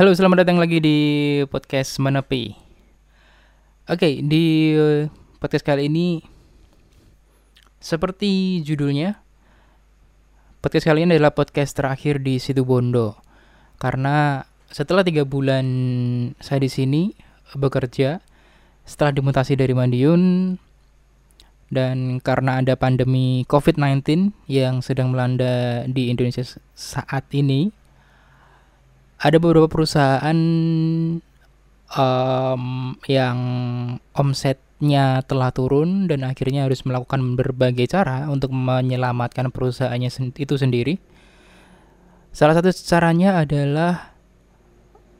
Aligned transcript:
Halo, 0.00 0.16
selamat 0.16 0.48
datang 0.48 0.56
lagi 0.56 0.80
di 0.80 0.98
podcast 1.52 2.00
Menepi. 2.00 2.56
Oke, 3.84 4.24
di 4.24 4.72
eh, 4.72 5.12
podcast 5.36 5.60
kali 5.60 5.92
ini 5.92 6.24
seperti 7.76 8.64
judulnya, 8.64 9.20
podcast 10.64 10.88
kali 10.88 11.04
ini 11.04 11.20
adalah 11.20 11.36
podcast 11.36 11.76
terakhir 11.76 12.24
di 12.24 12.40
situ 12.40 12.64
Bondo. 12.64 13.20
Karena 13.76 14.40
setelah 14.72 15.04
tiga 15.04 15.28
bulan 15.28 15.68
saya 16.40 16.64
di 16.64 16.72
sini 16.72 17.12
bekerja, 17.52 18.24
setelah 18.88 19.12
dimutasi 19.12 19.52
dari 19.52 19.76
Madiun, 19.76 20.56
dan 21.68 22.24
karena 22.24 22.64
ada 22.64 22.72
pandemi 22.72 23.44
COVID-19 23.44 24.32
yang 24.48 24.80
sedang 24.80 25.12
melanda 25.12 25.84
di 25.84 26.08
Indonesia 26.08 26.40
saat 26.72 27.28
ini, 27.36 27.68
ada 29.20 29.36
beberapa 29.36 29.68
perusahaan 29.68 30.38
um, 31.92 32.64
yang 33.04 33.38
omsetnya 34.16 35.20
telah 35.28 35.52
turun 35.52 36.08
dan 36.08 36.24
akhirnya 36.24 36.64
harus 36.64 36.80
melakukan 36.88 37.36
berbagai 37.36 37.92
cara 37.92 38.32
untuk 38.32 38.48
menyelamatkan 38.56 39.52
perusahaannya 39.52 40.32
itu 40.40 40.54
sendiri. 40.56 40.96
Salah 42.32 42.56
satu 42.56 42.72
caranya 42.72 43.44
adalah 43.44 44.16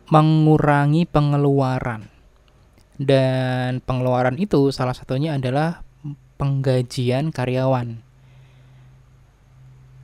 mengurangi 0.09 1.05
pengeluaran. 1.05 2.09
Dan 3.01 3.81
pengeluaran 3.81 4.37
itu 4.37 4.73
salah 4.73 4.93
satunya 4.93 5.37
adalah 5.37 5.85
penggajian 6.41 7.33
karyawan. 7.33 8.01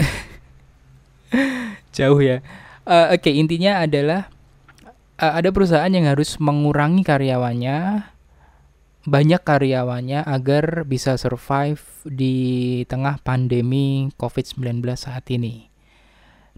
Jauh 1.96 2.20
ya. 2.20 2.40
Uh, 2.86 3.18
Oke, 3.18 3.34
okay, 3.34 3.34
intinya 3.42 3.82
adalah 3.82 4.30
uh, 5.18 5.34
ada 5.34 5.50
perusahaan 5.50 5.90
yang 5.90 6.06
harus 6.06 6.38
mengurangi 6.38 7.02
karyawannya, 7.02 8.06
banyak 9.10 9.42
karyawannya 9.42 10.22
agar 10.22 10.86
bisa 10.86 11.18
survive 11.18 11.82
di 12.06 12.86
tengah 12.86 13.18
pandemi 13.26 14.06
COVID-19 14.14 14.86
saat 14.94 15.26
ini. 15.34 15.66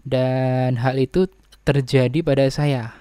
Dan 0.05 0.77
hal 0.77 1.01
itu 1.01 1.25
terjadi 1.65 2.21
pada 2.21 2.45
saya. 2.53 2.93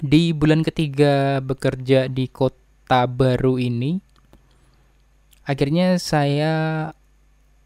Di 0.00 0.32
bulan 0.32 0.64
ketiga 0.64 1.44
bekerja 1.44 2.08
di 2.08 2.32
kota 2.32 3.04
baru 3.04 3.60
ini, 3.60 4.00
akhirnya 5.44 6.00
saya 6.00 6.88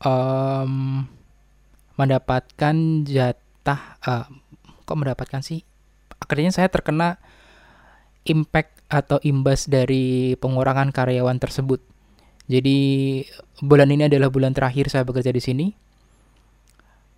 um, 0.02 1.06
mendapatkan 1.94 3.06
jat 3.06 3.43
entah 3.64 3.96
uh, 4.04 4.28
kok 4.84 4.98
mendapatkan 5.00 5.40
sih 5.40 5.64
akhirnya 6.20 6.52
saya 6.52 6.68
terkena 6.68 7.16
impact 8.28 8.84
atau 8.88 9.20
imbas 9.24 9.68
dari 9.68 10.36
pengurangan 10.40 10.92
karyawan 10.92 11.40
tersebut. 11.40 11.80
Jadi 12.44 12.76
bulan 13.64 13.88
ini 13.88 14.08
adalah 14.08 14.28
bulan 14.28 14.52
terakhir 14.52 14.92
saya 14.92 15.04
bekerja 15.04 15.32
di 15.32 15.40
sini. 15.40 15.66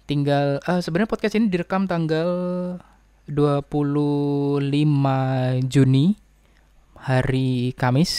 Tinggal 0.06 0.62
uh, 0.62 0.78
sebenarnya 0.78 1.10
podcast 1.10 1.34
ini 1.34 1.50
direkam 1.50 1.90
tanggal 1.90 2.30
25 3.26 4.62
Juni 5.66 6.14
hari 6.94 7.74
Kamis 7.74 8.12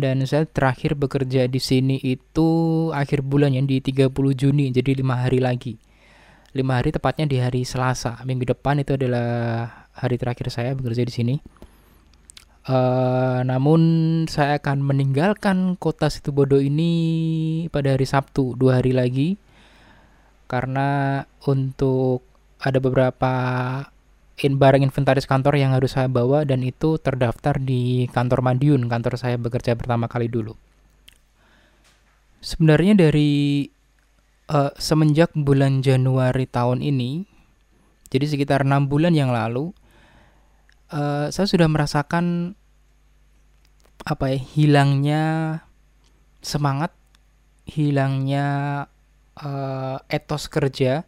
dan 0.00 0.24
saya 0.24 0.48
terakhir 0.48 0.96
bekerja 0.96 1.44
di 1.44 1.60
sini 1.60 2.00
itu 2.00 2.48
akhir 2.96 3.20
bulan 3.20 3.52
yang 3.52 3.68
di 3.68 3.84
30 3.84 4.08
Juni 4.32 4.72
jadi 4.72 4.96
lima 4.96 5.20
hari 5.20 5.44
lagi 5.44 5.76
lima 6.58 6.82
hari 6.82 6.90
tepatnya 6.90 7.30
di 7.30 7.38
hari 7.38 7.62
Selasa. 7.62 8.18
Minggu 8.26 8.50
depan 8.50 8.82
itu 8.82 8.98
adalah 8.98 9.86
hari 9.94 10.18
terakhir 10.18 10.50
saya 10.50 10.74
bekerja 10.74 11.06
di 11.06 11.14
sini. 11.14 11.36
Uh, 12.68 13.40
namun 13.48 13.80
saya 14.28 14.60
akan 14.60 14.84
meninggalkan 14.84 15.78
kota 15.80 16.12
Situbondo 16.12 16.60
ini 16.60 16.92
pada 17.72 17.94
hari 17.94 18.04
Sabtu 18.04 18.58
dua 18.58 18.82
hari 18.82 18.90
lagi. 18.90 19.38
Karena 20.50 21.22
untuk 21.46 22.26
ada 22.58 22.82
beberapa 22.82 23.32
in 24.38 24.58
barang 24.58 24.82
inventaris 24.82 25.26
kantor 25.26 25.58
yang 25.58 25.74
harus 25.74 25.94
saya 25.94 26.06
bawa 26.06 26.46
dan 26.46 26.62
itu 26.62 26.98
terdaftar 26.98 27.58
di 27.58 28.06
kantor 28.10 28.42
Madiun 28.42 28.86
kantor 28.86 29.18
saya 29.18 29.34
bekerja 29.38 29.74
pertama 29.74 30.06
kali 30.06 30.30
dulu. 30.30 30.54
Sebenarnya 32.38 32.94
dari 32.94 33.66
uh, 34.48 34.72
semenjak 34.76 35.30
bulan 35.36 35.84
Januari 35.84 36.48
tahun 36.48 36.80
ini, 36.80 37.24
jadi 38.08 38.24
sekitar 38.24 38.64
enam 38.64 38.88
bulan 38.88 39.12
yang 39.12 39.30
lalu, 39.30 39.70
uh, 40.92 41.28
saya 41.28 41.46
sudah 41.46 41.68
merasakan 41.68 42.56
apa 44.08 44.24
ya 44.32 44.38
hilangnya 44.40 45.24
semangat, 46.40 46.96
hilangnya 47.68 48.46
uh, 49.36 50.00
etos 50.08 50.48
kerja 50.48 51.04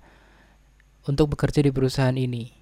untuk 1.09 1.33
bekerja 1.33 1.65
di 1.65 1.72
perusahaan 1.72 2.17
ini. 2.17 2.53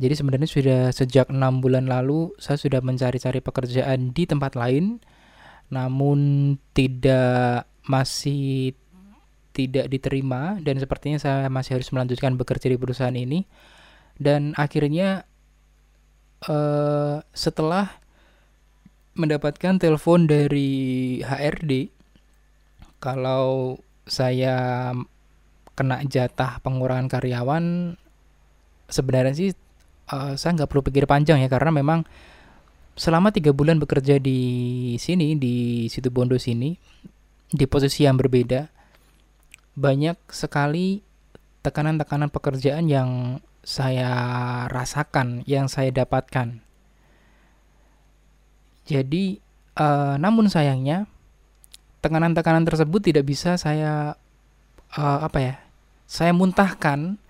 Jadi 0.00 0.14
sebenarnya 0.16 0.48
sudah 0.48 0.82
sejak 0.94 1.28
enam 1.28 1.60
bulan 1.60 1.84
lalu 1.90 2.32
saya 2.38 2.56
sudah 2.56 2.80
mencari-cari 2.80 3.42
pekerjaan 3.42 4.14
di 4.14 4.24
tempat 4.24 4.54
lain, 4.54 5.02
namun 5.68 6.54
tidak 6.72 7.66
masih 7.84 8.78
tidak 9.50 9.90
diterima 9.90 10.58
dan 10.62 10.78
sepertinya 10.78 11.18
saya 11.18 11.50
masih 11.50 11.78
harus 11.80 11.90
melanjutkan 11.90 12.38
bekerja 12.38 12.70
di 12.70 12.78
perusahaan 12.78 13.14
ini. 13.14 13.44
Dan 14.20 14.52
akhirnya 14.54 15.24
uh, 16.46 17.24
setelah 17.32 18.00
mendapatkan 19.18 19.76
telepon 19.76 20.24
dari 20.30 21.18
HRD 21.20 21.90
kalau 23.02 23.80
saya 24.06 24.90
kena 25.74 26.04
jatah 26.04 26.60
pengurangan 26.60 27.08
karyawan 27.08 27.96
sebenarnya 28.90 29.34
sih 29.34 29.50
uh, 30.12 30.36
saya 30.36 30.60
nggak 30.60 30.68
perlu 30.68 30.82
pikir 30.84 31.04
panjang 31.08 31.40
ya 31.40 31.48
karena 31.48 31.72
memang 31.72 32.04
selama 32.98 33.32
tiga 33.32 33.56
bulan 33.56 33.80
bekerja 33.80 34.20
di 34.20 34.40
sini 35.00 35.38
di 35.40 35.86
situ 35.88 36.12
Bondo 36.12 36.36
sini 36.36 36.76
di 37.50 37.64
posisi 37.64 38.04
yang 38.04 38.20
berbeda 38.20 38.79
banyak 39.74 40.16
sekali 40.30 41.02
tekanan-tekanan 41.60 42.32
pekerjaan 42.32 42.88
yang 42.88 43.10
saya 43.60 44.10
rasakan, 44.72 45.44
yang 45.44 45.68
saya 45.68 45.92
dapatkan. 45.92 46.64
Jadi, 48.88 49.38
uh, 49.76 50.16
namun 50.16 50.48
sayangnya, 50.48 51.06
tekanan-tekanan 52.00 52.64
tersebut 52.64 53.12
tidak 53.12 53.28
bisa 53.28 53.60
saya 53.60 54.16
uh, 54.96 55.18
apa 55.20 55.38
ya? 55.38 55.54
Saya 56.10 56.32
muntahkan, 56.34 57.20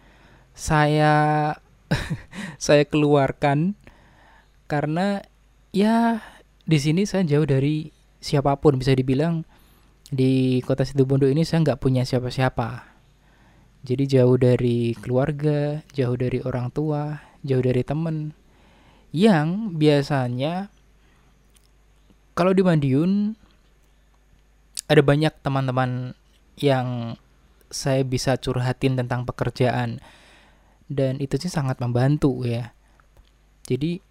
saya 0.54 1.12
saya 2.64 2.86
keluarkan 2.86 3.74
karena 4.70 5.26
ya 5.74 6.22
di 6.62 6.78
sini 6.78 7.02
saya 7.02 7.26
jauh 7.26 7.42
dari 7.42 7.90
siapa 8.22 8.54
pun 8.62 8.78
bisa 8.78 8.94
dibilang 8.94 9.42
di 10.10 10.58
kota 10.66 10.82
Situbondo 10.82 11.30
ini 11.30 11.46
saya 11.46 11.62
nggak 11.62 11.80
punya 11.80 12.02
siapa-siapa. 12.02 12.90
Jadi 13.80 14.04
jauh 14.10 14.36
dari 14.36 14.92
keluarga, 14.98 15.80
jauh 15.94 16.18
dari 16.18 16.42
orang 16.44 16.68
tua, 16.74 17.22
jauh 17.46 17.62
dari 17.62 17.80
temen. 17.86 18.34
Yang 19.14 19.72
biasanya 19.78 20.68
kalau 22.34 22.52
di 22.52 22.62
Madiun 22.66 23.38
ada 24.90 25.02
banyak 25.06 25.32
teman-teman 25.40 26.18
yang 26.58 27.14
saya 27.70 28.02
bisa 28.02 28.34
curhatin 28.36 28.98
tentang 28.98 29.22
pekerjaan 29.22 30.02
dan 30.90 31.22
itu 31.22 31.38
sih 31.38 31.48
sangat 31.48 31.78
membantu 31.78 32.42
ya. 32.42 32.74
Jadi 33.64 34.02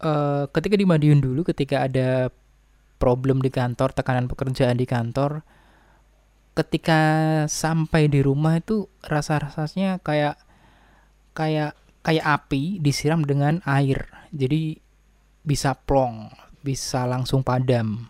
uh, 0.00 0.48
ketika 0.48 0.74
di 0.80 0.88
Madiun 0.88 1.20
dulu 1.20 1.44
ketika 1.44 1.84
ada 1.84 2.32
problem 3.02 3.42
di 3.42 3.50
kantor, 3.50 3.90
tekanan 3.90 4.30
pekerjaan 4.30 4.78
di 4.78 4.86
kantor, 4.86 5.42
ketika 6.54 7.00
sampai 7.50 8.06
di 8.06 8.22
rumah 8.22 8.62
itu 8.62 8.86
rasa-rasanya 9.02 9.98
kayak 10.06 10.38
kayak 11.34 11.74
kayak 12.06 12.22
api 12.22 12.78
disiram 12.78 13.26
dengan 13.26 13.58
air. 13.66 14.06
Jadi 14.30 14.78
bisa 15.42 15.74
plong, 15.74 16.30
bisa 16.62 17.02
langsung 17.10 17.42
padam. 17.42 18.06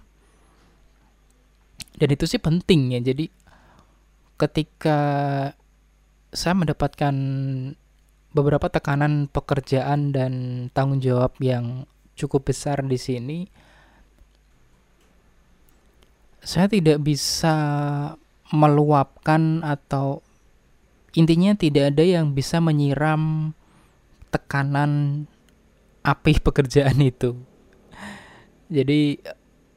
Dan 1.96 2.08
itu 2.12 2.28
sih 2.28 2.36
penting 2.36 2.98
ya. 2.98 3.00
Jadi 3.00 3.32
ketika 4.36 5.00
saya 6.32 6.54
mendapatkan 6.56 7.14
beberapa 8.32 8.68
tekanan 8.72 9.28
pekerjaan 9.28 10.12
dan 10.12 10.32
tanggung 10.72 11.00
jawab 11.04 11.36
yang 11.40 11.84
cukup 12.16 12.48
besar 12.48 12.80
di 12.84 12.96
sini, 12.96 13.38
saya 16.42 16.66
tidak 16.66 16.98
bisa 17.06 17.54
meluapkan 18.52 19.64
atau 19.64 20.20
intinya 21.14 21.56
tidak 21.56 21.96
ada 21.96 22.04
yang 22.04 22.36
bisa 22.36 22.58
menyiram 22.58 23.54
tekanan 24.28 25.24
api 26.02 26.38
pekerjaan 26.46 26.98
itu. 27.00 27.38
Jadi 28.72 29.22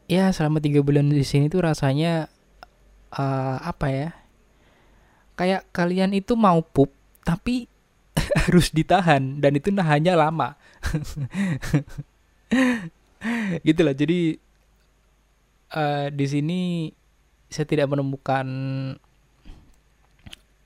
ya 0.10 0.34
selama 0.34 0.62
tiga 0.62 0.82
bulan 0.82 1.12
di 1.12 1.26
sini 1.26 1.48
tuh 1.48 1.64
rasanya 1.64 2.28
uh, 3.14 3.58
apa 3.62 3.88
ya? 3.94 4.10
Kayak 5.36 5.68
kalian 5.76 6.16
itu 6.16 6.34
mau 6.34 6.64
pup 6.64 6.90
tapi 7.22 7.68
harus 8.48 8.74
ditahan 8.74 9.44
dan 9.44 9.60
itu 9.60 9.70
nahannya 9.70 10.14
lama. 10.16 10.56
gitu 13.68 13.82
lah. 13.84 13.96
Jadi 13.96 14.45
uh, 15.76 16.08
di 16.10 16.26
sini 16.26 16.62
saya 17.52 17.68
tidak 17.68 17.92
menemukan 17.92 18.48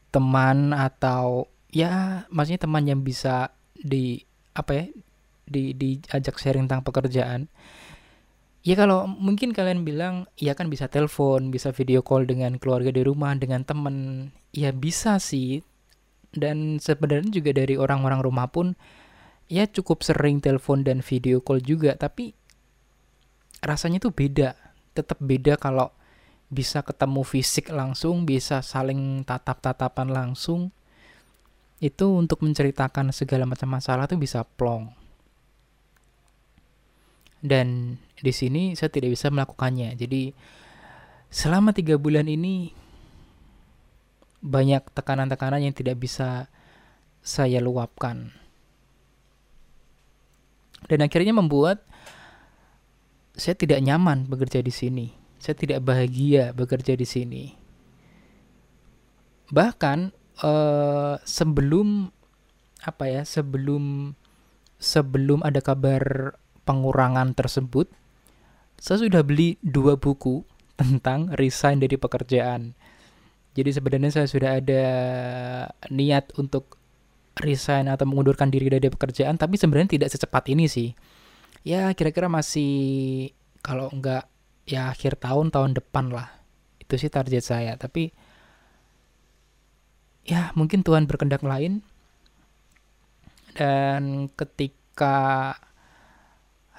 teman 0.09 0.73
atau 0.73 1.45
ya 1.69 2.25
maksudnya 2.33 2.65
teman 2.65 2.85
yang 2.85 3.01
bisa 3.05 3.53
di 3.77 4.25
apa 4.57 4.71
ya 4.73 4.85
di 5.49 5.73
diajak 5.73 6.37
sharing 6.37 6.69
tentang 6.69 6.85
pekerjaan. 6.85 7.49
Ya 8.59 8.75
kalau 8.75 9.07
mungkin 9.07 9.55
kalian 9.55 9.87
bilang 9.87 10.27
ya 10.35 10.53
kan 10.53 10.67
bisa 10.67 10.91
telepon 10.91 11.49
bisa 11.49 11.71
video 11.71 12.03
call 12.03 12.27
dengan 12.27 12.59
keluarga 12.61 12.93
di 12.93 13.01
rumah 13.01 13.33
dengan 13.37 13.65
teman. 13.65 14.29
Ya 14.53 14.69
bisa 14.73 15.17
sih. 15.17 15.65
Dan 16.29 16.77
sebenarnya 16.77 17.41
juga 17.41 17.57
dari 17.57 17.73
orang-orang 17.73 18.21
rumah 18.21 18.45
pun 18.53 18.77
ya 19.49 19.65
cukup 19.65 20.05
sering 20.05 20.37
telepon 20.37 20.85
dan 20.85 21.01
video 21.01 21.41
call 21.41 21.57
juga. 21.61 21.97
Tapi 21.97 22.37
rasanya 23.65 23.97
tuh 23.97 24.13
beda 24.13 24.68
tetap 24.93 25.17
beda 25.21 25.55
kalau 25.55 25.93
bisa 26.49 26.81
ketemu 26.81 27.21
fisik 27.21 27.69
langsung, 27.69 28.25
bisa 28.25 28.65
saling 28.65 29.21
tatap-tatapan 29.21 30.09
langsung, 30.09 30.73
itu 31.79 32.05
untuk 32.11 32.43
menceritakan 32.43 33.13
segala 33.15 33.47
macam 33.47 33.69
masalah 33.71 34.09
itu 34.09 34.19
bisa 34.19 34.43
plong. 34.43 34.91
Dan 37.39 37.95
di 38.19 38.33
sini 38.35 38.75
saya 38.75 38.91
tidak 38.91 39.15
bisa 39.15 39.31
melakukannya. 39.31 39.95
Jadi 39.95 40.35
selama 41.31 41.71
tiga 41.71 41.95
bulan 41.95 42.27
ini 42.27 42.75
banyak 44.43 44.91
tekanan-tekanan 44.91 45.63
yang 45.63 45.75
tidak 45.75 45.95
bisa 45.99 46.51
saya 47.23 47.63
luapkan. 47.63 48.35
Dan 50.87 51.03
akhirnya 51.03 51.35
membuat 51.35 51.83
saya 53.39 53.55
tidak 53.55 53.79
nyaman 53.81 54.27
bekerja 54.27 54.59
di 54.61 54.69
sini 54.69 55.19
saya 55.39 55.55
tidak 55.55 55.79
bahagia 55.87 56.51
bekerja 56.51 56.93
di 56.99 57.07
sini. 57.07 57.43
Bahkan 59.49 59.99
uh, 60.43 61.15
sebelum 61.23 62.11
apa 62.83 63.05
ya, 63.07 63.23
sebelum 63.23 64.13
sebelum 64.77 65.41
ada 65.41 65.63
kabar 65.63 66.35
pengurangan 66.67 67.33
tersebut, 67.33 67.87
saya 68.77 69.07
sudah 69.07 69.23
beli 69.23 69.55
dua 69.63 69.95
buku 69.95 70.43
tentang 70.79 71.31
resign 71.39 71.79
dari 71.79 71.95
pekerjaan. 71.95 72.75
Jadi 73.55 73.73
sebenarnya 73.73 74.21
saya 74.21 74.27
sudah 74.29 74.61
ada 74.61 74.85
niat 75.89 76.35
untuk 76.37 76.77
resign 77.39 77.89
atau 77.89 78.05
mengundurkan 78.05 78.51
diri 78.51 78.67
dari 78.67 78.91
pekerjaan, 78.91 79.39
tapi 79.39 79.55
sebenarnya 79.55 79.97
tidak 79.97 80.11
secepat 80.13 80.51
ini 80.51 80.67
sih. 80.67 80.91
Ya 81.63 81.91
kira-kira 81.93 82.31
masih 82.31 83.31
kalau 83.59 83.91
enggak 83.91 84.25
ya 84.63 84.91
akhir 84.93 85.19
tahun 85.19 85.51
tahun 85.51 85.75
depan 85.75 86.13
lah. 86.13 86.29
Itu 86.79 86.95
sih 86.95 87.11
target 87.11 87.43
saya. 87.43 87.75
Tapi 87.75 88.13
ya 90.23 90.53
mungkin 90.55 90.85
Tuhan 90.85 91.09
berkendak 91.09 91.43
lain. 91.43 91.83
Dan 93.57 94.31
ketika 94.37 95.57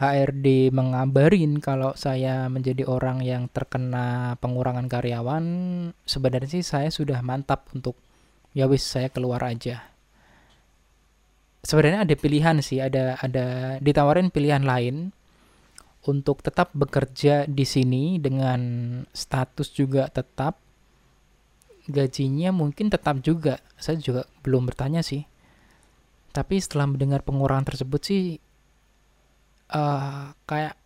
HRD 0.00 0.72
mengabarin 0.72 1.60
kalau 1.60 1.92
saya 1.92 2.48
menjadi 2.48 2.88
orang 2.88 3.20
yang 3.20 3.52
terkena 3.52 4.32
pengurangan 4.40 4.88
karyawan 4.88 5.44
sebenarnya 6.08 6.48
sih 6.48 6.64
saya 6.64 6.88
sudah 6.88 7.20
mantap 7.20 7.68
untuk 7.76 8.00
ya 8.56 8.64
wis 8.64 8.80
saya 8.80 9.12
keluar 9.12 9.44
aja 9.44 9.89
sebenarnya 11.60 12.08
ada 12.08 12.14
pilihan 12.16 12.56
sih 12.64 12.80
ada 12.80 13.20
ada 13.20 13.76
ditawarin 13.84 14.32
pilihan 14.32 14.64
lain 14.64 15.12
untuk 16.08 16.40
tetap 16.40 16.72
bekerja 16.72 17.44
di 17.44 17.64
sini 17.68 18.16
dengan 18.16 18.60
status 19.12 19.68
juga 19.74 20.08
tetap. 20.08 20.56
Gajinya 21.90 22.54
mungkin 22.54 22.86
tetap 22.88 23.18
juga 23.20 23.58
saya 23.76 23.98
juga 23.98 24.24
belum 24.46 24.68
bertanya 24.70 25.04
sih. 25.04 25.26
Tapi 26.30 26.62
setelah 26.62 26.86
mendengar 26.86 27.26
pengurangan 27.26 27.66
tersebut 27.66 28.00
sih 28.06 28.38
uh, 29.74 30.30
kayak 30.46 30.78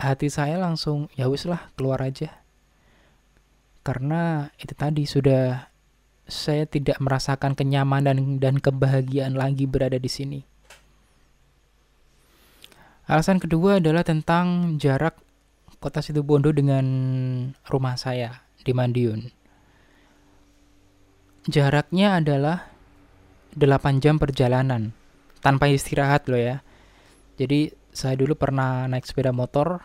hati 0.00 0.32
saya 0.32 0.56
langsung 0.56 1.10
ya 1.18 1.26
wis 1.26 1.44
lah 1.44 1.68
keluar 1.74 2.00
aja. 2.00 2.40
Karena 3.82 4.48
itu 4.56 4.72
tadi 4.76 5.04
sudah 5.04 5.69
saya 6.30 6.64
tidak 6.64 7.02
merasakan 7.02 7.52
kenyamanan 7.58 8.38
dan 8.38 8.62
kebahagiaan 8.62 9.34
lagi 9.34 9.66
berada 9.66 9.98
di 9.98 10.08
sini 10.08 10.40
Alasan 13.10 13.42
kedua 13.42 13.82
adalah 13.82 14.06
tentang 14.06 14.78
jarak 14.78 15.18
kota 15.82 15.98
Situbondo 15.98 16.54
dengan 16.54 16.86
rumah 17.66 17.98
saya 17.98 18.46
di 18.62 18.70
Madiun. 18.70 19.26
Jaraknya 21.50 22.22
adalah 22.22 22.70
8 23.58 23.98
jam 23.98 24.22
perjalanan 24.22 24.94
tanpa 25.42 25.66
istirahat 25.66 26.30
loh 26.30 26.38
ya. 26.38 26.62
Jadi 27.34 27.74
saya 27.90 28.14
dulu 28.14 28.38
pernah 28.38 28.86
naik 28.86 29.02
sepeda 29.10 29.34
motor 29.34 29.82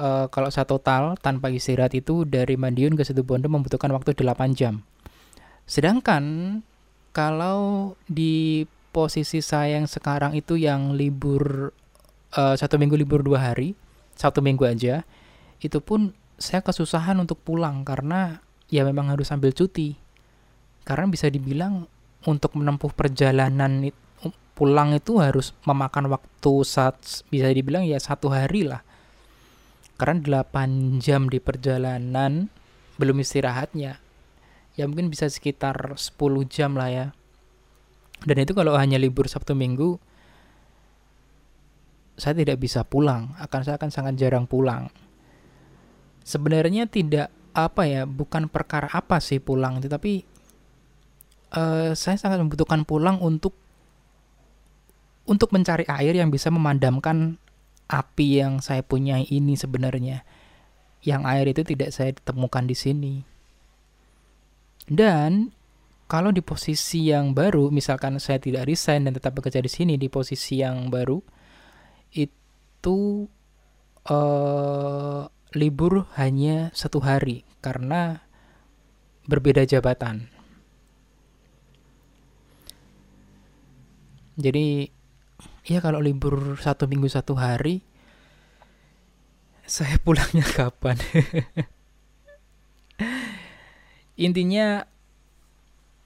uh, 0.00 0.32
kalau 0.32 0.48
saya 0.48 0.64
total 0.64 1.20
tanpa 1.20 1.52
istirahat 1.52 1.92
itu 1.92 2.24
dari 2.24 2.56
Madiun 2.56 2.96
ke 2.96 3.04
Situbondo 3.04 3.52
membutuhkan 3.52 3.92
waktu 3.92 4.16
8 4.16 4.56
jam. 4.56 4.80
Sedangkan 5.66 6.24
kalau 7.10 7.94
di 8.06 8.64
posisi 8.94 9.42
saya 9.42 9.76
yang 9.76 9.90
sekarang 9.90 10.32
itu 10.38 10.56
yang 10.56 10.94
libur 10.94 11.74
uh, 12.32 12.54
satu 12.56 12.80
minggu 12.80 12.96
libur 12.96 13.20
dua 13.20 13.52
hari 13.52 13.76
satu 14.16 14.40
minggu 14.40 14.64
aja 14.64 15.04
itu 15.60 15.78
pun 15.84 16.16
saya 16.40 16.64
kesusahan 16.64 17.16
untuk 17.20 17.40
pulang 17.44 17.84
karena 17.84 18.40
ya 18.72 18.86
memang 18.86 19.12
harus 19.12 19.28
ambil 19.32 19.52
cuti. 19.52 19.96
Karena 20.86 21.10
bisa 21.10 21.26
dibilang 21.26 21.90
untuk 22.24 22.54
menempuh 22.54 22.94
perjalanan 22.94 23.90
pulang 24.56 24.96
itu 24.96 25.20
harus 25.20 25.52
memakan 25.68 26.08
waktu 26.08 26.52
saat 26.64 26.96
bisa 27.28 27.50
dibilang 27.50 27.84
ya 27.84 27.98
satu 28.00 28.30
hari 28.30 28.64
lah. 28.64 28.80
Karena 29.96 30.44
8 30.44 31.00
jam 31.00 31.26
di 31.26 31.40
perjalanan 31.40 32.52
belum 33.00 33.16
istirahatnya 33.20 34.05
ya 34.76 34.84
mungkin 34.84 35.08
bisa 35.08 35.26
sekitar 35.28 35.96
10 35.96 36.16
jam 36.46 36.76
lah 36.76 36.88
ya 36.92 37.06
dan 38.24 38.36
itu 38.40 38.52
kalau 38.56 38.76
hanya 38.76 38.96
libur 38.96 39.28
Sabtu 39.28 39.52
Minggu 39.52 40.00
saya 42.16 42.32
tidak 42.32 42.58
bisa 42.64 42.80
pulang, 42.82 43.36
akan 43.36 43.60
saya 43.60 43.76
akan 43.76 43.92
sangat 43.92 44.16
jarang 44.16 44.48
pulang. 44.48 44.88
Sebenarnya 46.24 46.88
tidak 46.88 47.28
apa 47.52 47.84
ya, 47.84 48.08
bukan 48.08 48.48
perkara 48.48 48.88
apa 48.88 49.20
sih 49.20 49.36
pulang, 49.36 49.84
tetapi 49.84 50.24
uh, 51.52 51.92
saya 51.92 52.16
sangat 52.16 52.40
membutuhkan 52.40 52.88
pulang 52.88 53.20
untuk 53.20 53.52
untuk 55.28 55.52
mencari 55.52 55.84
air 55.86 56.16
yang 56.16 56.32
bisa 56.32 56.48
memadamkan 56.48 57.36
api 57.86 58.40
yang 58.42 58.64
saya 58.64 58.80
punya 58.80 59.20
ini 59.20 59.54
sebenarnya. 59.54 60.24
Yang 61.04 61.22
air 61.28 61.46
itu 61.52 61.62
tidak 61.62 61.90
saya 61.92 62.10
temukan 62.16 62.64
di 62.64 62.74
sini. 62.74 63.35
Dan 64.86 65.50
kalau 66.06 66.30
di 66.30 66.38
posisi 66.38 67.10
yang 67.10 67.34
baru, 67.34 67.74
misalkan 67.74 68.22
saya 68.22 68.38
tidak 68.38 68.70
resign 68.70 69.10
dan 69.10 69.12
tetap 69.18 69.34
bekerja 69.34 69.58
di 69.58 69.70
sini 69.70 69.94
di 69.98 70.06
posisi 70.06 70.62
yang 70.62 70.86
baru, 70.86 71.18
itu 72.14 73.26
uh, 74.06 75.22
libur 75.58 76.06
hanya 76.14 76.70
satu 76.70 77.02
hari 77.02 77.42
karena 77.58 78.22
berbeda 79.26 79.66
jabatan. 79.66 80.30
Jadi 84.38 84.86
ya 85.66 85.82
kalau 85.82 85.98
libur 85.98 86.54
satu 86.62 86.86
minggu 86.86 87.10
satu 87.10 87.34
hari, 87.34 87.82
saya 89.66 89.98
pulangnya 89.98 90.46
kapan? 90.46 90.94
Intinya 94.16 94.88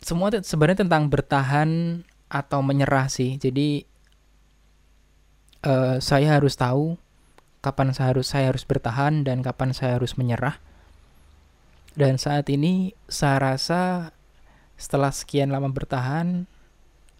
semua 0.02 0.34
sebenarnya 0.34 0.82
tentang 0.82 1.06
bertahan 1.06 2.02
atau 2.26 2.60
menyerah 2.62 3.06
sih. 3.06 3.38
Jadi 3.38 3.86
uh, 5.62 6.02
saya 6.02 6.38
harus 6.38 6.58
tahu 6.58 6.98
kapan 7.60 7.92
saya 7.92 8.16
harus 8.16 8.26
saya 8.32 8.50
harus 8.50 8.64
bertahan 8.64 9.22
dan 9.22 9.44
kapan 9.44 9.70
saya 9.70 10.00
harus 10.00 10.18
menyerah. 10.18 10.58
Dan 11.94 12.16
saat 12.16 12.48
ini 12.48 12.96
saya 13.06 13.38
rasa 13.54 14.10
setelah 14.80 15.12
sekian 15.12 15.52
lama 15.52 15.68
bertahan, 15.68 16.48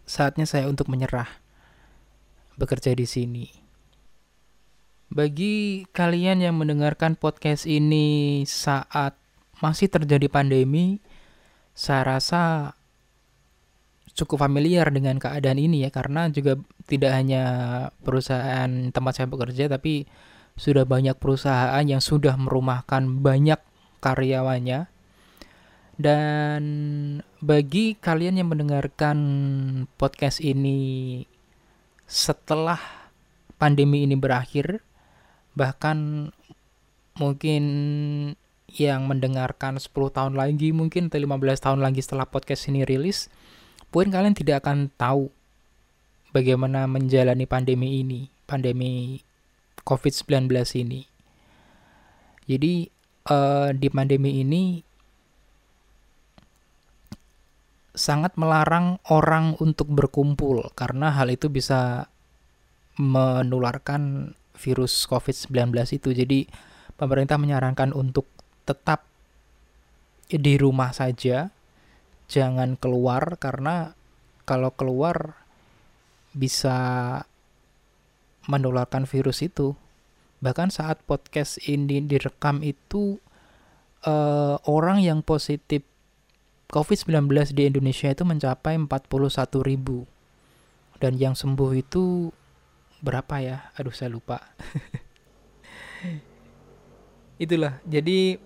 saatnya 0.09 0.49
saya 0.49 0.65
untuk 0.65 0.89
menyerah 0.89 1.29
bekerja 2.57 2.97
di 2.97 3.05
sini. 3.05 3.47
Bagi 5.13 5.85
kalian 5.93 6.41
yang 6.41 6.57
mendengarkan 6.57 7.21
podcast 7.21 7.69
ini 7.69 8.47
saat 8.49 9.20
masih 9.61 9.93
terjadi 9.93 10.27
pandemi, 10.27 10.99
saya 11.77 12.19
rasa 12.19 12.73
cukup 14.17 14.43
familiar 14.45 14.91
dengan 14.91 15.17
keadaan 15.17 15.57
ini 15.57 15.87
ya 15.87 15.91
karena 15.95 16.29
juga 16.29 16.59
tidak 16.85 17.15
hanya 17.15 17.45
perusahaan 18.03 18.91
tempat 18.91 19.13
saya 19.17 19.29
bekerja 19.31 19.71
tapi 19.71 20.05
sudah 20.61 20.85
banyak 20.85 21.17
perusahaan 21.17 21.81
yang 21.87 22.03
sudah 22.05 22.37
merumahkan 22.37 23.23
banyak 23.25 23.61
karyawannya. 24.05 24.91
Dan 26.01 26.63
bagi 27.45 27.93
kalian 27.97 28.41
yang 28.41 28.49
mendengarkan 28.49 29.19
podcast 30.01 30.41
ini 30.41 31.21
setelah 32.09 32.81
pandemi 33.61 34.09
ini 34.09 34.17
berakhir, 34.17 34.81
bahkan 35.53 36.29
mungkin 37.21 37.65
yang 38.79 39.11
mendengarkan 39.11 39.79
10 39.79 39.91
tahun 39.91 40.35
lagi, 40.39 40.71
mungkin 40.71 41.11
atau 41.11 41.19
15 41.19 41.65
tahun 41.65 41.81
lagi 41.83 42.01
setelah 42.05 42.27
podcast 42.27 42.71
ini 42.71 42.87
rilis, 42.87 43.27
pun 43.91 44.07
kalian 44.07 44.37
tidak 44.37 44.63
akan 44.63 44.91
tahu 44.95 45.31
bagaimana 46.31 46.87
menjalani 46.87 47.47
pandemi 47.47 48.03
ini, 48.03 48.31
pandemi 48.47 49.19
COVID-19 49.83 50.47
ini. 50.79 51.11
Jadi 52.47 52.91
uh, 53.31 53.71
di 53.75 53.89
pandemi 53.91 54.43
ini 54.43 54.83
sangat 57.95 58.39
melarang 58.39 59.03
orang 59.11 59.59
untuk 59.59 59.91
berkumpul 59.91 60.71
karena 60.79 61.11
hal 61.11 61.29
itu 61.29 61.51
bisa 61.51 62.07
menularkan 62.97 64.35
virus 64.57 65.07
COVID-19 65.11 65.75
itu. 65.97 66.09
Jadi 66.15 66.47
pemerintah 66.95 67.41
menyarankan 67.41 67.97
untuk 67.97 68.29
tetap 68.71 69.03
di 70.31 70.55
rumah 70.55 70.95
saja, 70.95 71.51
jangan 72.31 72.79
keluar 72.79 73.35
karena 73.43 73.99
kalau 74.47 74.71
keluar 74.71 75.35
bisa 76.31 76.79
menularkan 78.47 79.11
virus 79.11 79.43
itu. 79.43 79.75
Bahkan 80.41 80.71
saat 80.71 81.03
podcast 81.05 81.59
ini 81.67 82.01
direkam 82.01 82.63
itu 82.63 83.19
uh, 84.07 84.57
orang 84.65 85.03
yang 85.03 85.21
positif 85.21 85.85
COVID-19 86.71 87.51
di 87.51 87.67
Indonesia 87.67 88.09
itu 88.09 88.23
mencapai 88.23 88.79
41 88.79 89.11
ribu. 89.67 90.07
Dan 91.03 91.19
yang 91.19 91.35
sembuh 91.35 91.71
itu 91.75 92.31
berapa 93.03 93.35
ya? 93.43 93.75
Aduh 93.75 93.93
saya 93.93 94.15
lupa. 94.15 94.39
Itulah, 97.43 97.81
jadi 97.89 98.37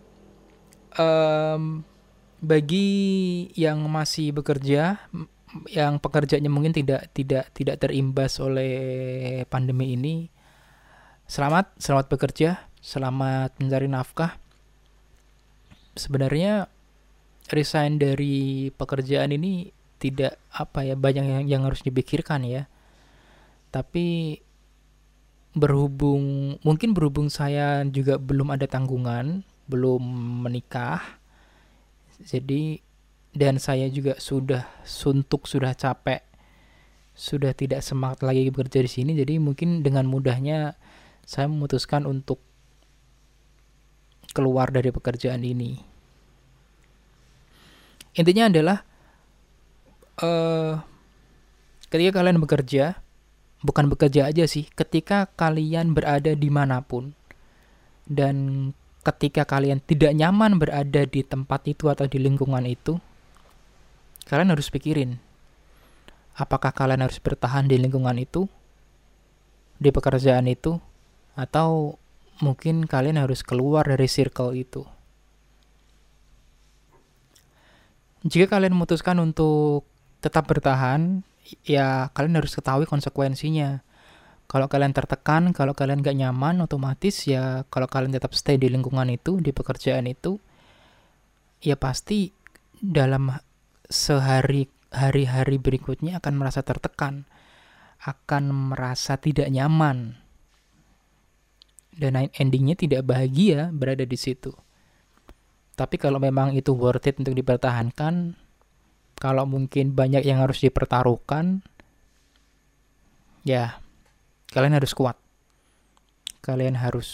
um, 0.99 1.83
bagi 2.45 2.89
yang 3.55 3.83
masih 3.87 4.35
bekerja, 4.35 4.99
yang 5.71 6.03
pekerjaannya 6.03 6.51
mungkin 6.51 6.75
tidak 6.75 7.11
tidak 7.15 7.51
tidak 7.55 7.77
terimbas 7.79 8.43
oleh 8.43 9.47
pandemi 9.47 9.95
ini, 9.95 10.29
selamat, 11.31 11.79
selamat 11.79 12.07
bekerja, 12.11 12.51
selamat 12.83 13.57
mencari 13.63 13.87
nafkah. 13.87 14.37
Sebenarnya 15.95 16.67
resign 17.53 18.03
dari 18.03 18.71
pekerjaan 18.75 19.31
ini 19.31 19.71
tidak 20.01 20.37
apa 20.53 20.85
ya 20.85 20.97
banyak 20.99 21.25
yang, 21.25 21.45
yang 21.49 21.63
harus 21.65 21.81
dipikirkan 21.81 22.45
ya 22.45 22.69
tapi 23.73 24.39
berhubung 25.57 26.57
mungkin 26.63 26.93
berhubung 26.93 27.31
saya 27.31 27.83
juga 27.89 28.19
belum 28.19 28.55
ada 28.55 28.67
tanggungan 28.67 29.43
belum 29.67 30.03
menikah. 30.45 31.21
Jadi 32.23 32.79
dan 33.35 33.59
saya 33.59 33.91
juga 33.91 34.15
sudah 34.23 34.63
suntuk 34.87 35.51
sudah 35.51 35.75
capek 35.75 36.23
sudah 37.15 37.55
tidak 37.55 37.79
semangat 37.81 38.27
lagi 38.27 38.51
bekerja 38.51 38.83
di 38.83 38.91
sini. 38.91 39.13
Jadi 39.15 39.39
mungkin 39.39 39.87
dengan 39.87 40.11
mudahnya 40.11 40.75
saya 41.23 41.47
memutuskan 41.47 42.05
untuk 42.11 42.43
keluar 44.35 44.75
dari 44.75 44.91
pekerjaan 44.91 45.47
ini. 45.47 45.79
Intinya 48.19 48.51
adalah 48.51 48.79
uh, 50.23 50.83
ketika 51.87 52.19
kalian 52.23 52.43
bekerja 52.43 52.99
bukan 53.63 53.89
bekerja 53.89 54.29
aja 54.29 54.45
sih 54.45 54.69
ketika 54.75 55.31
kalian 55.39 55.97
berada 55.97 56.35
di 56.37 56.51
mana 56.53 56.83
pun 56.85 57.15
dan 58.05 58.71
ketika 59.05 59.45
kalian 59.45 59.85
tidak 59.85 60.17
nyaman 60.17 60.57
berada 60.57 61.05
di 61.05 61.21
tempat 61.21 61.69
itu 61.69 61.93
atau 61.93 62.09
di 62.09 62.17
lingkungan 62.17 62.65
itu 62.65 62.97
kalian 64.25 64.57
harus 64.57 64.73
pikirin 64.73 65.21
apakah 66.35 66.73
kalian 66.73 67.05
harus 67.05 67.21
bertahan 67.21 67.69
di 67.69 67.77
lingkungan 67.77 68.17
itu 68.17 68.49
di 69.77 69.93
pekerjaan 69.93 70.49
itu 70.49 70.81
atau 71.37 72.01
mungkin 72.41 72.89
kalian 72.89 73.21
harus 73.21 73.45
keluar 73.45 73.85
dari 73.85 74.09
circle 74.09 74.57
itu 74.57 74.89
jika 78.25 78.57
kalian 78.57 78.73
memutuskan 78.73 79.21
untuk 79.21 79.85
tetap 80.25 80.49
bertahan, 80.49 81.21
ya 81.69 82.09
kalian 82.17 82.41
harus 82.41 82.57
ketahui 82.57 82.89
konsekuensinya. 82.89 83.84
Kalau 84.55 84.71
kalian 84.71 84.95
tertekan, 84.95 85.51
kalau 85.51 85.75
kalian 85.75 85.99
gak 85.99 86.15
nyaman, 86.15 86.63
otomatis 86.63 87.27
ya 87.27 87.67
kalau 87.75 87.91
kalian 87.91 88.15
tetap 88.15 88.39
stay 88.39 88.55
di 88.55 88.71
lingkungan 88.71 89.11
itu, 89.11 89.43
di 89.43 89.51
pekerjaan 89.51 90.07
itu, 90.07 90.39
ya 91.59 91.75
pasti 91.75 92.31
dalam 92.79 93.35
sehari 93.91 94.71
hari-hari 94.95 95.59
berikutnya 95.59 96.23
akan 96.23 96.39
merasa 96.39 96.63
tertekan, 96.63 97.27
akan 97.99 98.71
merasa 98.71 99.19
tidak 99.19 99.51
nyaman, 99.51 100.23
dan 101.99 102.31
endingnya 102.39 102.79
tidak 102.79 103.03
bahagia 103.11 103.75
berada 103.75 104.07
di 104.07 104.15
situ. 104.15 104.55
Tapi 105.75 105.99
kalau 105.99 106.23
memang 106.23 106.55
itu 106.55 106.71
worth 106.79 107.11
it 107.11 107.19
untuk 107.19 107.35
dipertahankan, 107.35 108.39
kalau 109.19 109.51
mungkin 109.51 109.99
banyak 109.99 110.23
yang 110.23 110.47
harus 110.47 110.63
dipertaruhkan, 110.63 111.67
ya 113.43 113.83
kalian 114.55 114.79
harus 114.79 114.95
kuat. 114.95 115.19
Kalian 116.39 116.79
harus 116.79 117.11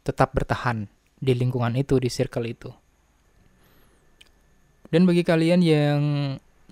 tetap 0.00 0.32
bertahan 0.32 0.88
di 1.20 1.36
lingkungan 1.36 1.76
itu, 1.76 2.00
di 2.00 2.08
circle 2.08 2.48
itu. 2.48 2.72
Dan 4.88 5.04
bagi 5.04 5.20
kalian 5.24 5.60
yang 5.60 6.00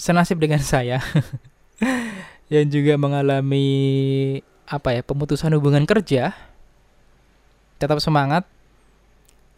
senasib 0.01 0.41
dengan 0.41 0.65
saya, 0.65 1.05
yang 2.53 2.67
juga 2.73 2.97
mengalami 2.97 3.69
apa 4.65 4.97
ya 4.97 5.03
pemutusan 5.05 5.53
hubungan 5.57 5.85
kerja, 5.85 6.33
tetap 7.77 8.01
semangat 8.01 8.49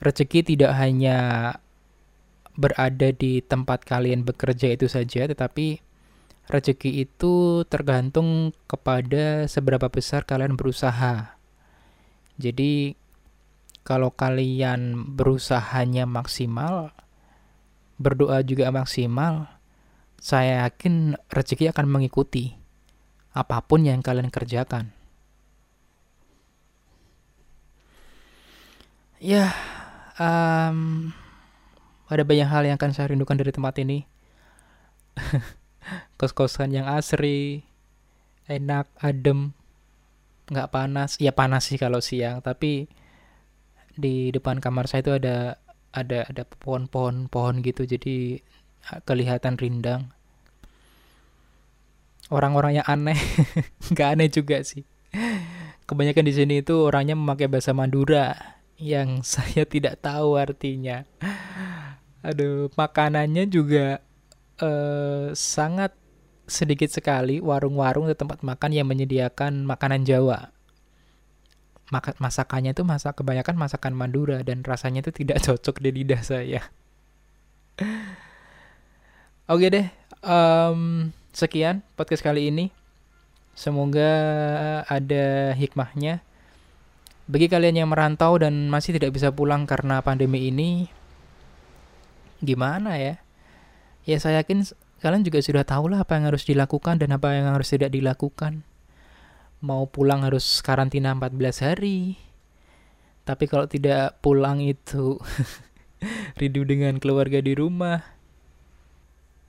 rezeki 0.03 0.55
tidak 0.55 0.75
hanya 0.79 1.19
berada 2.59 3.15
di 3.15 3.41
tempat 3.41 3.87
kalian 3.87 4.27
bekerja 4.27 4.75
itu 4.75 4.91
saja, 4.91 5.31
tetapi 5.31 5.81
rezeki 6.51 7.07
itu 7.07 7.63
tergantung 7.71 8.51
kepada 8.67 9.47
seberapa 9.47 9.87
besar 9.87 10.27
kalian 10.27 10.59
berusaha. 10.59 11.39
Jadi, 12.41 12.99
kalau 13.87 14.11
kalian 14.11 15.15
berusahanya 15.15 16.07
maksimal, 16.09 16.91
berdoa 17.99 18.43
juga 18.43 18.71
maksimal, 18.75 19.47
saya 20.19 20.67
yakin 20.67 21.19
rezeki 21.31 21.71
akan 21.71 21.87
mengikuti 21.91 22.55
apa 23.33 23.63
pun 23.65 23.87
yang 23.87 24.05
kalian 24.05 24.29
kerjakan. 24.29 24.93
Ya, 29.23 29.55
um, 30.19 31.11
ada 32.11 32.27
banyak 32.27 32.49
hal 32.51 32.67
yang 32.67 32.75
akan 32.75 32.91
saya 32.91 33.15
rindukan 33.15 33.39
dari 33.39 33.55
tempat 33.55 33.79
ini. 33.79 34.03
Kos-kosan 36.17 36.75
yang 36.75 36.87
asri, 36.87 37.67
enak, 38.47 38.89
adem, 38.99 39.55
nggak 40.51 40.71
panas. 40.71 41.19
Ya 41.19 41.33
panas 41.35 41.69
sih 41.69 41.79
kalau 41.81 41.99
siang, 41.99 42.41
tapi 42.43 42.87
di 43.93 44.33
depan 44.33 44.59
kamar 44.59 44.89
saya 44.89 45.05
itu 45.05 45.13
ada 45.13 45.61
ada 45.93 46.25
ada 46.25 46.43
pohon-pohon 46.49 47.29
pohon 47.29 47.61
gitu, 47.61 47.85
jadi 47.85 48.41
kelihatan 49.05 49.61
rindang. 49.61 50.11
Orang-orang 52.33 52.81
yang 52.81 52.87
aneh, 52.89 53.19
nggak 53.93 54.09
aneh 54.17 54.29
juga 54.33 54.65
sih. 54.65 54.83
Kebanyakan 55.85 56.25
di 56.25 56.33
sini 56.33 56.55
itu 56.65 56.89
orangnya 56.89 57.13
memakai 57.13 57.53
bahasa 57.53 57.77
Madura 57.77 58.57
yang 58.81 59.21
saya 59.27 59.69
tidak 59.69 60.01
tahu 60.01 60.41
artinya. 60.41 61.05
Aduh, 62.23 62.71
makanannya 62.79 63.51
juga 63.51 64.01
uh, 64.61 65.33
sangat 65.33 65.97
sedikit 66.45 66.91
sekali 66.91 67.39
warung-warung 67.39 68.11
atau 68.11 68.27
tempat 68.27 68.45
makan 68.45 68.71
yang 68.75 68.89
menyediakan 68.91 69.65
makanan 69.65 70.05
Jawa. 70.05 70.53
Maka, 71.93 72.17
masakannya 72.17 72.73
itu 72.73 72.85
masak 72.89 73.21
kebanyakan 73.21 73.57
masakan 73.57 73.93
Madura 73.93 74.41
dan 74.41 74.65
rasanya 74.65 75.05
itu 75.05 75.13
tidak 75.13 75.41
cocok 75.47 75.81
di 75.81 75.91
lidah 75.93 76.23
saya. 76.25 76.61
Oke 79.49 79.69
deh, 79.69 79.87
um, 80.25 81.13
sekian 81.33 81.85
podcast 81.97 82.25
kali 82.25 82.49
ini. 82.49 82.73
Semoga 83.53 84.09
ada 84.89 85.53
hikmahnya. 85.53 86.25
Bagi 87.29 87.47
kalian 87.53 87.85
yang 87.85 87.89
merantau 87.93 88.41
dan 88.41 88.73
masih 88.73 88.97
tidak 88.97 89.13
bisa 89.13 89.29
pulang 89.29 89.69
karena 89.69 90.01
pandemi 90.01 90.49
ini, 90.49 90.89
gimana 92.41 92.97
ya? 92.97 93.21
Ya 94.03 94.19
saya 94.19 94.43
yakin 94.43 94.67
kalian 94.99 95.23
juga 95.23 95.39
sudah 95.39 95.63
tahu 95.63 95.95
lah 95.95 96.03
apa 96.03 96.19
yang 96.19 96.27
harus 96.27 96.43
dilakukan 96.43 96.99
dan 96.99 97.15
apa 97.15 97.39
yang 97.39 97.55
harus 97.55 97.71
tidak 97.71 97.95
dilakukan. 97.95 98.67
Mau 99.63 99.87
pulang 99.87 100.27
harus 100.27 100.59
karantina 100.59 101.15
14 101.15 101.39
hari. 101.63 102.19
Tapi 103.23 103.47
kalau 103.47 103.71
tidak 103.71 104.19
pulang 104.19 104.59
itu 104.59 105.23
rindu 106.41 106.67
dengan 106.67 106.99
keluarga 106.99 107.39
di 107.39 107.55
rumah. 107.55 108.03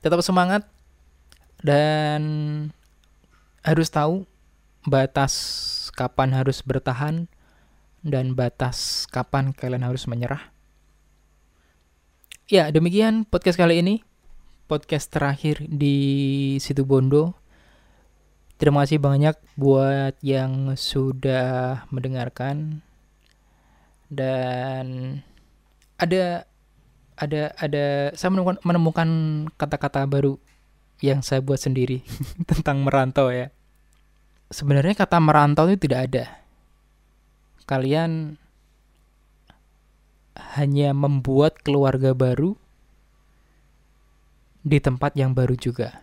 Tetap 0.06 0.22
semangat 0.22 0.70
dan 1.58 2.22
harus 3.66 3.90
tahu 3.90 4.22
batas 4.86 5.34
kapan 5.96 6.36
harus 6.36 6.62
bertahan 6.62 7.26
dan 8.04 8.36
batas 8.38 9.08
kapan 9.10 9.50
kalian 9.50 9.82
harus 9.82 10.06
menyerah. 10.06 10.54
Ya, 12.46 12.68
demikian 12.68 13.24
podcast 13.24 13.56
kali 13.56 13.80
ini 13.80 14.04
podcast 14.64 15.12
terakhir 15.12 15.60
di 15.68 15.96
situ 16.56 16.88
Bondo. 16.88 17.36
Terima 18.56 18.86
kasih 18.86 19.02
banyak 19.02 19.36
buat 19.60 20.16
yang 20.24 20.72
sudah 20.78 21.84
mendengarkan 21.92 22.80
dan 24.08 25.18
ada 26.00 26.48
ada 27.14 27.52
ada 27.60 28.14
saya 28.16 28.30
menemukan 28.32 28.58
menemukan 28.64 29.08
kata-kata 29.60 30.06
baru 30.08 30.40
yang 31.02 31.20
saya 31.20 31.44
buat 31.44 31.60
sendiri 31.60 32.00
tentang 32.50 32.80
merantau 32.82 33.28
ya. 33.28 33.52
Sebenarnya 34.48 34.94
kata 34.96 35.18
merantau 35.20 35.68
itu 35.68 35.84
tidak 35.84 36.00
ada. 36.10 36.24
Kalian 37.68 38.40
hanya 40.56 40.94
membuat 40.94 41.62
keluarga 41.62 42.14
baru 42.14 42.58
di 44.64 44.80
tempat 44.80 45.12
yang 45.14 45.36
baru 45.36 45.54
juga. 45.54 46.00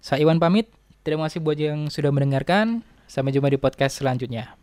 Saya 0.00 0.24
Iwan 0.24 0.40
pamit. 0.40 0.72
Terima 1.04 1.28
kasih 1.28 1.44
buat 1.44 1.60
yang 1.60 1.92
sudah 1.92 2.08
mendengarkan. 2.08 2.80
Sampai 3.04 3.36
jumpa 3.36 3.52
di 3.52 3.60
podcast 3.60 4.00
selanjutnya. 4.00 4.56